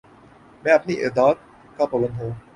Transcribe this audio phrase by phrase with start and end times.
[0.63, 1.37] میں اپنی عادات
[1.77, 2.31] کا پابند ہوں